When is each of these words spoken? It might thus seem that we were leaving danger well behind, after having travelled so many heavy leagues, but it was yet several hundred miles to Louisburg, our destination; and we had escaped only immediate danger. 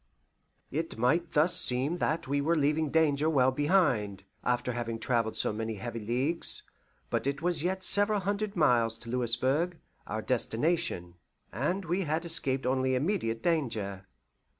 It 0.71 0.97
might 0.97 1.29
thus 1.33 1.55
seem 1.55 1.97
that 1.97 2.27
we 2.27 2.41
were 2.41 2.55
leaving 2.55 2.89
danger 2.89 3.29
well 3.29 3.51
behind, 3.51 4.23
after 4.43 4.71
having 4.71 4.97
travelled 4.97 5.35
so 5.37 5.53
many 5.53 5.75
heavy 5.75 5.99
leagues, 5.99 6.63
but 7.11 7.27
it 7.27 7.43
was 7.43 7.61
yet 7.61 7.83
several 7.83 8.21
hundred 8.21 8.55
miles 8.55 8.97
to 8.97 9.11
Louisburg, 9.11 9.77
our 10.07 10.23
destination; 10.23 11.17
and 11.51 11.85
we 11.85 12.01
had 12.05 12.25
escaped 12.25 12.65
only 12.65 12.95
immediate 12.95 13.43
danger. 13.43 14.07